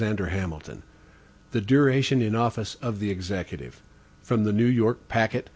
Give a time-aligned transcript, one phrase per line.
[0.03, 0.57] FEDERALIST No.
[0.63, 0.83] 71
[1.51, 3.83] The Duration in Office of the Executive
[4.23, 5.47] From the New York Packet.